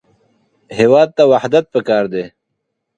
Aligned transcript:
هېواد 0.77 1.09
ته 1.17 1.23
وحدت 1.31 1.65
پکار 1.73 2.03
دی 2.13 2.23